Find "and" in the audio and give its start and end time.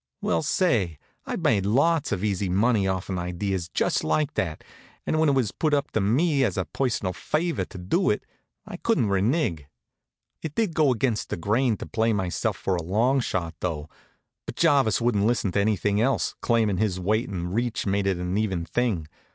5.05-5.19, 17.29-17.53